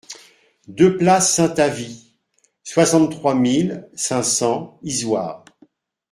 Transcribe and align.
deux 0.67 0.97
place 0.97 1.31
Saint-Avit, 1.31 2.15
soixante-trois 2.63 3.35
mille 3.35 3.87
cinq 3.93 4.23
cents 4.23 4.79
Issoire 4.81 5.45